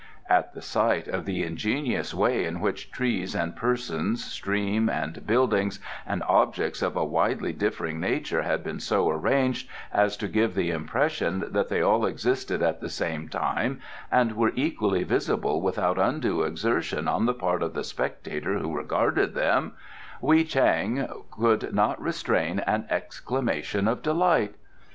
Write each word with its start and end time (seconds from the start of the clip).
At 0.27 0.55
the 0.55 0.63
sight 0.63 1.07
of 1.07 1.25
the 1.25 1.43
ingenious 1.43 2.11
way 2.11 2.45
in 2.45 2.59
which 2.59 2.89
trees 2.91 3.35
and 3.35 3.55
persons, 3.55 4.25
stream 4.25 4.89
and 4.89 5.27
buildings, 5.27 5.79
and 6.07 6.23
objects 6.27 6.81
of 6.81 6.95
a 6.95 7.05
widely 7.05 7.53
differing 7.53 7.99
nature 7.99 8.41
had 8.41 8.63
been 8.63 8.79
so 8.79 9.07
arranged 9.09 9.69
as 9.93 10.17
to 10.17 10.27
give 10.27 10.55
the 10.55 10.71
impression 10.71 11.43
that 11.51 11.69
they 11.69 11.83
all 11.83 12.07
existed 12.07 12.63
at 12.63 12.81
the 12.81 12.89
same 12.89 13.29
time, 13.29 13.79
and 14.11 14.35
were 14.35 14.53
equally 14.55 15.03
visible 15.03 15.61
without 15.61 15.99
undue 15.99 16.41
exertion 16.41 17.07
on 17.07 17.27
the 17.27 17.35
part 17.35 17.61
of 17.61 17.75
the 17.75 17.83
spectator 17.83 18.57
who 18.57 18.75
regarded 18.75 19.35
them, 19.35 19.73
Wei 20.19 20.43
Chang 20.43 21.07
could 21.29 21.75
not 21.75 22.01
restrain 22.01 22.57
an 22.61 22.85
exclamation 22.89 23.87
of 23.87 24.01
delight. 24.01 24.55